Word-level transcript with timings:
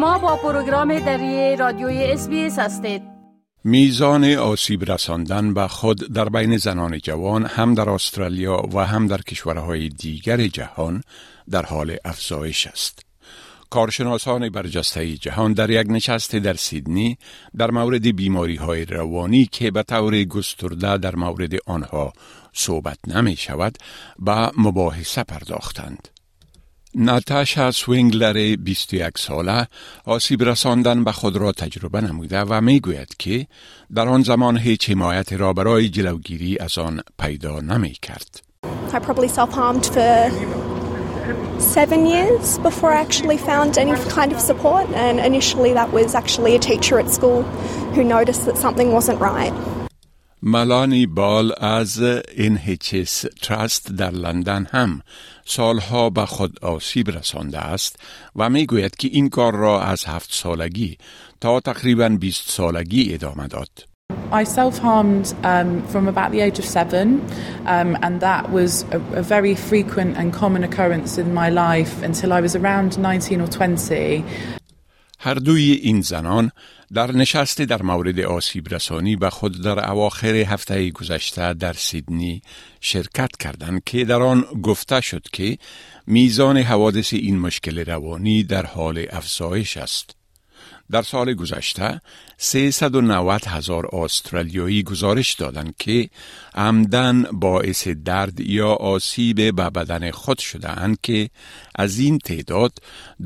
شما 0.00 0.18
با 0.18 0.36
پروگرام 0.36 0.98
دری 0.98 1.56
رادیوی 1.56 2.04
اس 2.04 2.28
هستید 2.58 3.02
میزان 3.64 4.24
آسیب 4.24 4.92
رساندن 4.92 5.54
به 5.54 5.68
خود 5.68 6.12
در 6.12 6.28
بین 6.28 6.56
زنان 6.56 6.98
جوان 6.98 7.46
هم 7.46 7.74
در 7.74 7.90
استرالیا 7.90 8.62
و 8.72 8.86
هم 8.86 9.06
در 9.06 9.18
کشورهای 9.18 9.88
دیگر 9.88 10.46
جهان 10.46 11.02
در 11.50 11.66
حال 11.66 11.96
افزایش 12.04 12.66
است. 12.66 13.04
کارشناسان 13.70 14.48
برجسته 14.48 15.16
جهان 15.16 15.52
در 15.52 15.70
یک 15.70 15.86
نشست 15.90 16.36
در 16.36 16.54
سیدنی 16.54 17.18
در 17.56 17.70
مورد 17.70 18.16
بیماری 18.16 18.56
های 18.56 18.84
روانی 18.84 19.46
که 19.52 19.70
به 19.70 19.82
طور 19.82 20.24
گسترده 20.24 20.96
در 20.98 21.16
مورد 21.16 21.52
آنها 21.66 22.12
صحبت 22.52 22.98
نمی 23.06 23.36
شود 23.36 23.78
به 24.18 24.50
مباحثه 24.58 25.22
پرداختند. 25.22 26.08
ناتاشا 26.94 27.70
سوینگلر 27.70 28.56
21 28.56 29.18
ساله 29.18 29.66
آسیب 30.04 30.42
رساندن 30.42 31.04
به 31.04 31.12
خود 31.12 31.36
را 31.36 31.52
تجربه 31.52 32.00
نموده 32.00 32.40
و 32.40 32.60
می 32.60 32.80
گوید 32.80 33.16
که 33.18 33.46
در 33.94 34.08
آن 34.08 34.22
زمان 34.22 34.58
هیچ 34.58 34.90
حمایت 34.90 35.32
را 35.32 35.52
برای 35.52 35.88
جلوگیری 35.88 36.58
از 36.58 36.78
آن 36.78 37.00
پیدا 37.18 37.60
نمی 37.60 37.92
کرد. 38.02 38.42
I 38.92 38.98
probably 38.98 39.28
self-harmed 39.28 39.86
for 39.86 40.30
seven 41.58 42.06
years 42.06 42.58
before 42.58 42.90
I 42.92 43.00
actually 43.06 43.38
found 43.50 43.78
any 43.78 43.94
kind 44.18 44.32
of 44.32 44.40
support 44.40 44.86
and 45.06 45.20
initially 45.20 45.72
that 45.74 45.92
was 45.92 46.14
actually 46.14 46.56
a 46.56 46.58
teacher 46.58 46.98
at 46.98 47.08
school 47.18 47.42
who 47.94 48.02
noticed 48.02 48.46
that 48.46 48.56
something 48.58 48.88
wasn't 48.98 49.20
right. 49.20 49.54
ملانی 50.42 51.06
بال 51.06 51.52
از 51.58 52.02
NHS 52.36 53.28
تراست 53.42 53.92
در 53.92 54.10
لندن 54.10 54.66
هم 54.70 55.00
سالها 55.44 56.10
به 56.10 56.26
خود 56.26 56.64
آسیب 56.64 57.10
رسانده 57.10 57.58
است 57.58 57.96
و 58.36 58.50
می 58.50 58.66
گوید 58.66 58.96
که 58.96 59.08
این 59.12 59.28
کار 59.28 59.56
را 59.56 59.82
از 59.82 60.04
هفت 60.04 60.32
سالگی 60.32 60.98
تا 61.40 61.60
تقریبا 61.60 62.08
20 62.08 62.50
سالگی 62.50 63.14
ادامه 63.14 63.46
داد. 63.46 63.68
I 64.32 64.44
self 64.44 64.78
harmed 64.78 65.34
um, 65.44 65.82
from 65.88 66.08
about 66.08 66.30
the 66.32 66.40
age 66.40 66.58
of 66.58 66.64
seven, 66.64 67.06
um, 67.66 67.96
and 68.02 68.20
that 68.20 68.50
was 68.50 68.84
a, 68.90 69.00
a, 69.20 69.22
very 69.22 69.54
frequent 69.54 70.16
and 70.16 70.32
common 70.32 70.62
occurrence 70.64 71.18
in 71.18 71.34
my 71.34 71.48
life 71.48 72.02
until 72.02 72.32
I 72.32 72.40
was 72.40 72.54
around 72.54 72.98
19 72.98 73.40
or 73.40 73.48
20. 73.48 74.24
هر 75.22 75.34
دوی 75.34 75.72
این 75.72 76.00
زنان 76.00 76.50
در 76.92 77.12
نشست 77.12 77.62
در 77.62 77.82
مورد 77.82 78.20
آسیب 78.20 78.74
رسانی 78.74 79.16
به 79.16 79.30
خود 79.30 79.62
در 79.62 79.90
اواخر 79.90 80.34
هفته 80.34 80.90
گذشته 80.90 81.54
در 81.54 81.72
سیدنی 81.72 82.42
شرکت 82.80 83.36
کردند 83.36 83.82
که 83.86 84.04
در 84.04 84.22
آن 84.22 84.40
گفته 84.62 85.00
شد 85.00 85.22
که 85.32 85.58
میزان 86.06 86.56
حوادث 86.56 87.12
این 87.12 87.38
مشکل 87.38 87.84
روانی 87.84 88.42
در 88.42 88.66
حال 88.66 89.06
افزایش 89.10 89.76
است. 89.76 90.19
در 90.90 91.02
سال 91.02 91.34
گذشته 91.34 92.00
390 92.38 93.46
هزار 93.46 93.88
استرالیایی 93.92 94.82
گزارش 94.82 95.34
دادند 95.34 95.74
که 95.78 96.10
عمدن 96.54 97.22
باعث 97.22 97.88
درد 97.88 98.40
یا 98.40 98.68
آسیب 98.72 99.36
به 99.36 99.70
بدن 99.70 100.10
خود 100.10 100.38
شده 100.38 100.70
اند 100.70 100.98
که 101.02 101.30
از 101.74 101.98
این 101.98 102.18
تعداد 102.18 102.72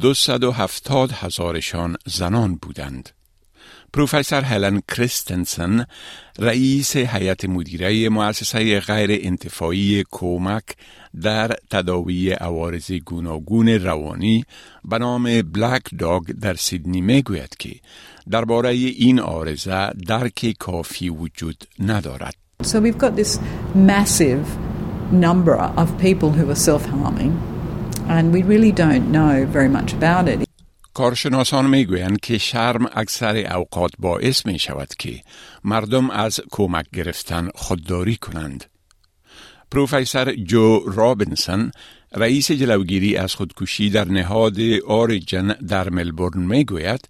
270 0.00 1.12
هزارشان 1.12 1.96
زنان 2.06 2.54
بودند. 2.54 3.19
پروفسور 3.92 4.40
هلن 4.40 4.80
کریستنسن 4.88 5.84
رئیس 6.38 6.96
هیئت 6.96 7.44
مدیره 7.44 8.08
مؤسسه 8.08 8.80
غیر 8.80 9.20
انتفاعی 9.22 10.04
کومک 10.10 10.64
در 11.22 11.56
تداوی 11.70 12.32
عوارض 12.32 12.92
گوناگون 12.92 13.68
روانی 13.68 14.44
به 14.84 14.98
نام 14.98 15.42
بلک 15.42 15.82
داگ 15.98 16.22
در 16.22 16.54
سیدنی 16.54 17.00
می‌گوید 17.00 17.56
که 17.58 17.70
درباره 18.30 18.68
این 18.70 19.20
آرزه 19.20 19.90
درک 20.06 20.54
کافی 20.58 21.08
وجود 21.08 21.64
ندارد. 21.78 22.34
So 22.62 22.80
we've 22.80 22.98
got 22.98 23.16
this 23.16 23.38
massive 23.74 24.44
number 25.12 25.54
of 25.82 25.88
people 25.98 26.30
who 26.30 26.50
are 26.50 26.60
self-harming 26.70 27.32
and 28.08 28.32
we 28.32 28.42
really 28.42 28.72
don't 28.72 29.10
know 29.10 29.46
very 29.46 29.68
much 29.68 29.92
about 29.92 30.28
it. 30.28 30.49
کارشناسان 30.94 31.66
می‌گویند 31.66 32.20
که 32.20 32.38
شرم 32.38 32.90
اکثر 32.94 33.56
اوقات 33.56 33.90
باعث 33.98 34.46
می 34.46 34.58
شود 34.58 34.88
که 34.98 35.20
مردم 35.64 36.10
از 36.10 36.40
کمک 36.50 36.86
گرفتن 36.92 37.48
خودداری 37.54 38.16
کنند. 38.16 38.64
پروفسور 39.70 40.34
جو 40.34 40.80
رابنسون 40.86 41.70
رئیس 42.14 42.50
جلوگیری 42.50 43.16
از 43.16 43.34
خودکشی 43.34 43.90
در 43.90 44.08
نهاد 44.08 44.56
آریجن 44.88 45.52
در 45.52 45.90
ملبورن 45.90 46.42
می 46.42 46.64
گوید 46.64 47.08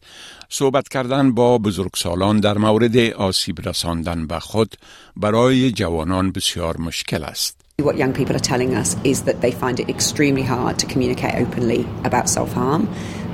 صحبت 0.48 0.88
کردن 0.88 1.32
با 1.32 1.58
بزرگسالان 1.58 2.40
در 2.40 2.58
مورد 2.58 2.96
آسیب 2.98 3.68
رساندن 3.68 4.26
به 4.26 4.40
خود 4.40 4.76
برای 5.16 5.72
جوانان 5.72 6.32
بسیار 6.32 6.76
مشکل 6.76 7.24
است. 7.24 7.60
What 7.82 7.96
young 7.96 8.12
people 8.12 8.36
are 8.36 8.46
telling 8.54 8.74
us 8.74 8.96
is 9.04 9.22
that 9.22 9.40
they 9.40 9.52
find 9.62 9.80
it 9.80 9.88
extremely 9.88 10.42
hard 10.42 10.78
to 10.80 10.86
communicate 10.86 11.34
openly 11.44 11.86
about 12.04 12.28
self-harm. 12.28 12.82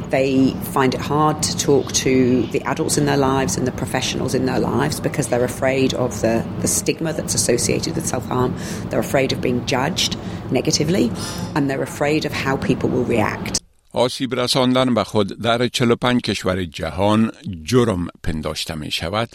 They 0.10 0.52
find 0.76 0.94
it 0.94 1.02
hard 1.02 1.42
to 1.44 1.58
talk 1.58 1.92
to 2.06 2.46
the 2.48 2.62
adults 2.64 2.98
in 2.98 3.06
their 3.06 3.18
lives 3.18 3.58
and 3.58 3.66
the 3.66 3.72
professionals 3.72 4.34
in 4.34 4.46
their 4.46 4.60
lives 4.60 5.00
because 5.00 5.30
they're 5.30 5.46
afraid 5.46 5.94
of 5.94 6.20
the, 6.22 6.46
the 6.60 6.68
stigma 6.68 7.14
that's 7.14 7.34
associated 7.34 7.96
with 7.96 8.06
self 8.06 8.26
harm. 8.26 8.56
They're 8.90 9.00
afraid 9.00 9.32
of 9.32 9.40
being 9.42 9.66
judged 9.66 10.18
negatively 10.52 11.12
and 11.56 11.70
they're 11.70 11.84
afraid 11.84 12.26
of 12.26 12.34
how 12.34 12.58
people 12.58 12.90
will 12.90 13.06
react. 13.06 13.62
آسیب 13.94 14.36
رساندن 14.36 14.94
به 14.94 15.04
خود 15.04 15.42
در 15.42 15.68
45 15.68 16.22
کشور 16.22 16.66
جهان 16.66 17.32
جرم 17.64 18.08
پنداشته 18.24 18.76
می 18.76 18.92
شود 18.92 19.30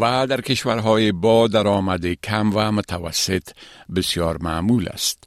و 0.00 0.26
در 0.26 0.40
کشورهای 0.40 1.12
با 1.12 1.48
درآمد 1.48 2.06
کم 2.06 2.50
و 2.54 2.72
متوسط 2.72 3.48
بسیار 3.96 4.38
معمول 4.40 4.88
است. 4.88 5.24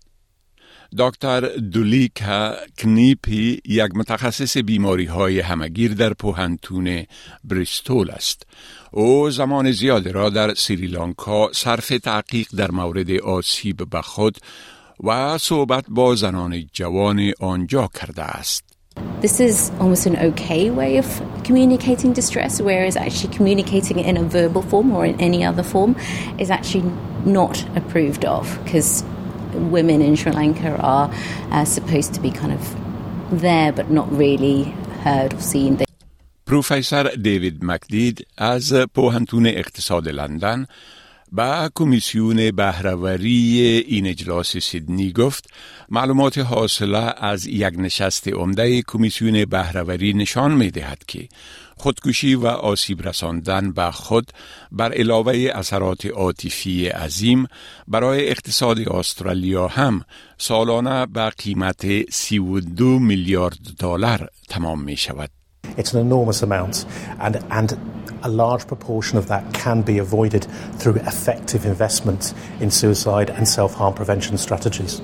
دکتر 0.97 1.41
دولیکا 1.56 2.54
کنیپی 2.78 3.60
یک 3.65 3.94
متخصص 3.94 4.56
بیماری 4.56 5.04
های 5.04 5.41
همگیر 5.41 5.94
در 5.94 6.12
پوهنتون 6.12 7.04
بریستول 7.44 8.10
است. 8.10 8.47
او 8.91 9.31
زمان 9.31 9.71
زیاد 9.71 10.09
را 10.09 10.31
در 10.31 10.54
سریلانکا 10.54 11.53
صرف 11.53 11.88
تحقیق 11.88 12.49
در 12.56 12.71
مورد 12.71 13.10
آسیب 13.10 13.91
به 13.91 14.03
خود 14.03 14.38
و 15.04 15.38
صحبت 15.38 15.84
با 15.88 16.15
زنان 16.15 16.65
جوان 16.72 17.32
آنجا 17.41 17.88
کرده 18.00 18.22
است. 18.22 18.65
This 19.20 19.41
is 19.41 19.70
almost 19.81 20.06
an 20.06 20.16
okay 20.31 20.70
way 20.70 20.97
of 20.97 21.09
communicating 21.44 22.12
distress, 22.12 22.60
whereas 22.60 22.97
actually 22.97 23.32
communicating 23.37 23.99
it 24.00 24.06
in 24.06 24.16
a 24.16 24.22
verbal 24.22 24.62
form 24.62 24.88
or 24.97 25.05
in 25.06 25.20
any 25.20 25.44
other 25.44 25.62
form 25.62 25.97
is 26.38 26.50
actually 26.50 26.91
not 27.25 27.56
approved 27.76 28.25
of 28.25 28.44
because 28.65 29.05
women 29.53 30.01
in 30.01 30.16
Sri 30.16 30.31
Lanka 30.31 30.78
are 30.78 31.12
uh, 31.51 31.66
supposed 31.66 32.13
to 32.13 32.22
be 32.22 32.31
kind 32.31 32.53
of 32.53 32.62
there 33.41 33.72
but 33.72 33.90
not 33.90 34.07
really 34.12 34.63
heard 35.03 35.34
or 35.34 35.40
seen. 35.40 35.78
پروفسور 36.47 37.03
دیوید 37.03 37.59
مکدید 37.66 38.28
از 38.38 38.74
پوهنتون 38.74 39.47
اقتصاد 39.47 40.09
لندن 40.09 40.66
با 41.33 41.71
کمیسیون 41.75 42.50
بهرهوری 42.50 43.61
این 43.89 44.06
اجلاس 44.06 44.56
سیدنی 44.56 45.12
گفت 45.12 45.50
معلومات 45.89 46.39
حاصله 46.39 47.15
از 47.16 47.47
یک 47.47 47.75
نشست 47.78 48.28
عمده 48.28 48.83
کمیسیون 48.83 49.44
بهرهوری 49.44 50.12
نشان 50.12 50.53
می 50.53 50.71
دهد 50.71 51.05
که 51.06 51.28
خودکشی 51.77 52.34
و 52.34 52.47
آسیب 52.47 53.09
رساندن 53.09 53.72
به 53.72 53.91
خود 53.91 54.33
بر 54.72 54.93
علاوه 54.93 55.50
اثرات 55.55 56.06
عاطفی 56.06 56.88
عظیم 56.88 57.47
برای 57.88 58.28
اقتصاد 58.28 58.88
استرالیا 58.88 59.67
هم 59.69 60.03
سالانه 60.38 61.06
به 61.06 61.31
قیمت 61.31 62.11
32 62.11 62.99
میلیارد 62.99 63.58
دلار 63.79 64.29
تمام 64.49 64.82
می 64.82 64.97
شود. 64.97 65.38
It's 65.76 65.93
an 65.94 66.00
enormous 66.00 66.43
amount 66.43 66.87
and, 67.20 67.34
and 67.50 67.70
a 68.22 68.28
large 68.28 68.66
proportion 68.66 69.19
of 69.19 69.28
that 69.28 69.44
can 69.52 69.82
be 69.82 69.99
avoided 69.99 70.46
through 70.78 70.96
effective 70.96 71.64
investment 71.66 72.34
in 72.60 72.70
suicide 72.70 73.31
and 73.31 73.46
self-harm 73.49 73.94
prevention 73.94 74.37
strategies. 74.38 75.00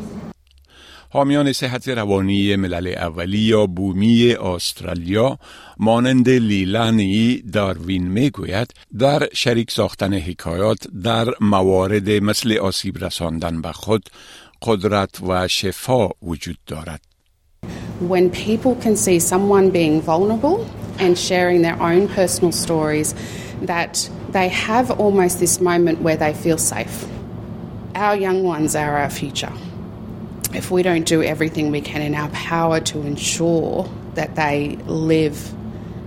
حامیان 1.14 1.52
صحت 1.52 1.88
روانی 1.88 2.56
ملل 2.56 2.94
اولی 2.98 3.38
یا 3.38 3.66
بومی 3.66 4.32
استرالیا 4.32 5.38
مانند 5.78 6.28
لیلانی 6.28 7.42
داروین 7.52 8.08
می‌گوید 8.08 8.74
در 8.98 9.28
شریک 9.32 9.70
ساختن 9.70 10.14
حکایات 10.14 10.78
در 11.02 11.28
موارد 11.40 12.10
مثل 12.10 12.58
آسیب 12.58 13.04
رساندن 13.04 13.62
به 13.62 13.72
خود 13.72 14.10
قدرت 14.62 15.20
و 15.20 15.48
شفا 15.48 16.08
وجود 16.22 16.58
دارد. 16.66 17.13
When 18.08 18.30
people 18.30 18.74
can 18.76 18.96
see 18.96 19.18
someone 19.18 19.70
being 19.70 20.00
vulnerable 20.02 20.68
and 20.98 21.18
sharing 21.18 21.62
their 21.62 21.80
own 21.80 22.08
personal 22.08 22.52
stories, 22.52 23.14
that 23.62 24.08
they 24.30 24.48
have 24.48 24.90
almost 24.90 25.40
this 25.40 25.60
moment 25.60 26.02
where 26.02 26.16
they 26.16 26.34
feel 26.34 26.58
safe. 26.58 27.06
Our 27.94 28.16
young 28.16 28.42
ones 28.42 28.76
are 28.76 28.98
our 28.98 29.10
future. 29.10 29.52
if 30.54 30.70
we 30.70 30.82
don't 30.82 31.04
do 31.04 31.22
everything 31.22 31.70
we 31.70 31.80
can 31.80 32.00
in 32.00 32.14
our 32.14 32.28
power 32.28 32.80
to 32.80 33.02
ensure 33.02 33.90
that 34.14 34.36
they 34.36 34.76
live 34.86 35.52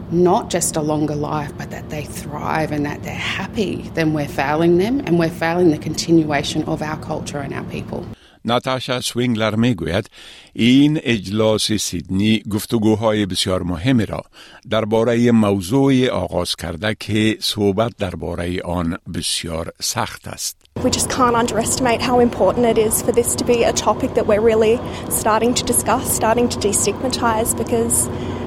not 0.10 0.50
just 0.50 0.78
a 0.78 0.82
longer 0.82 1.16
life, 1.16 1.52
but 1.58 1.70
that 1.72 1.90
they 1.90 2.06
thrive 2.06 2.72
and 2.72 2.86
that 2.86 3.04
they're 3.04 3.14
happy, 3.14 3.82
then 3.94 4.14
we're 4.14 4.28
failing 4.28 4.78
them 4.78 5.02
and 5.02 5.20
we're 5.20 5.30
failing 5.30 5.72
the 5.72 5.78
continuation 5.78 6.64
of 6.64 6.82
our 6.82 6.98
culture 7.02 7.40
and 7.40 7.54
our 7.54 7.66
people. 7.66 8.06
ناتاشا 8.48 9.02
سوینگلر 9.02 9.56
می 9.56 9.76
گوید 9.76 10.10
این 10.54 11.00
اجلاس 11.04 11.72
سیدنی 11.72 12.44
گفتگوهای 12.52 13.26
بسیار 13.26 13.64
مهمی 13.64 14.06
را 14.06 14.24
درباره 14.70 15.32
موضوع 15.32 16.08
آغاز 16.08 16.56
کرده 16.56 16.96
که 17.00 17.38
صحبت 17.40 17.92
درباره 17.98 18.62
آن 18.62 18.98
بسیار 19.14 19.72
سخت 19.82 20.28
است. 20.28 20.58
We 20.84 20.90
just 20.90 21.10
can't 21.10 21.36
underestimate 21.36 22.02
how 22.02 22.20
important 22.20 22.66
it 22.74 22.78
is 22.78 23.02
for 23.02 23.12
this 23.12 23.36
to 23.36 23.44
be 23.46 23.64
a 23.64 23.74
topic 23.74 24.12
that 24.18 24.26
we're 24.28 24.46
really 24.52 24.76
starting 25.10 25.54
to 25.60 25.64
discuss, 25.74 26.06
starting 26.22 26.48
to 26.54 26.58
destigmatise 26.68 27.52
because 27.64 27.96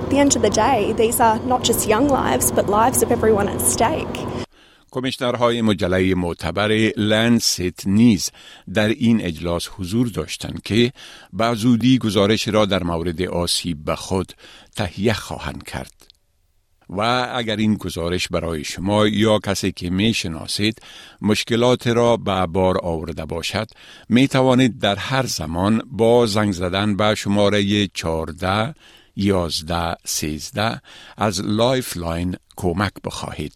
at 0.05 0.08
the 0.12 0.19
end 0.25 0.32
of 0.37 0.43
the 0.43 0.55
day, 0.67 0.93
these 1.03 1.19
are 1.20 1.38
not 1.53 1.61
just 1.70 1.81
young 1.94 2.06
lives, 2.08 2.46
but 2.56 2.64
lives 2.81 3.03
of 3.05 3.08
everyone 3.17 3.49
at 3.55 3.61
stake. 3.61 4.17
کمیشنرهای 4.91 5.63
مجله 5.63 6.15
معتبر 6.15 6.69
لنست 6.97 7.87
نیز 7.87 8.31
در 8.75 8.89
این 8.89 9.21
اجلاس 9.21 9.69
حضور 9.79 10.09
داشتند 10.09 10.63
که 10.63 10.93
به 11.33 11.55
زودی 11.55 11.99
گزارش 11.99 12.49
را 12.49 12.67
در 12.67 12.83
مورد 12.83 13.23
آسیب 13.23 13.85
به 13.85 13.97
خود 13.97 14.33
تهیه 14.77 15.13
خواهند 15.13 15.63
کرد. 15.63 16.11
و 16.91 17.31
اگر 17.35 17.57
این 17.57 17.75
گزارش 17.75 18.29
برای 18.29 18.65
شما 18.65 19.07
یا 19.07 19.39
کسی 19.39 19.73
که 19.73 19.91
می 19.91 20.15
شناسید 20.15 20.83
مشکلات 21.23 21.87
را 21.87 22.17
به 22.17 22.47
بار 22.47 22.79
آورده 22.83 23.25
باشد 23.25 23.69
می 24.09 24.29
توانید 24.29 24.79
در 24.79 24.97
هر 24.97 25.27
زمان 25.27 25.83
با 25.91 26.27
زنگ 26.27 26.53
زدن 26.53 26.97
به 26.97 27.15
شماره 27.15 27.87
14 27.87 28.75
11 29.17 29.95
13 30.05 30.81
از 31.17 31.41
Lifeline 31.41 32.37
کمک 32.57 32.93
بخواهید. 33.05 33.53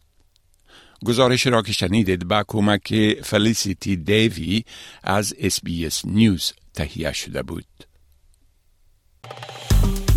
گزارش 1.07 1.47
را 1.47 1.63
که 1.63 1.73
شنیدید 1.73 2.29
با 2.29 2.45
کمک 2.49 3.17
فلیسیتی 3.23 3.97
دیوی 3.97 4.65
از 5.03 5.35
SBS 5.39 5.61
News 6.05 6.53
تهیه 6.75 7.13
شده 7.13 7.43
بود. 7.43 7.67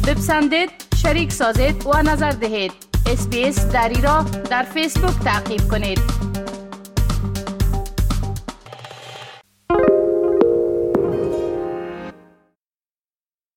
بپسندید، 0.08 0.70
شریک 1.02 1.32
سازید 1.32 1.86
و 1.86 2.02
نظر 2.02 2.32
دهید. 2.32 2.72
SBS 3.06 3.66
دری 3.66 4.02
را 4.02 4.24
در 4.24 4.64
فیسبوک 4.64 5.20
تعقیب 5.24 5.68
کنید. 5.68 6.00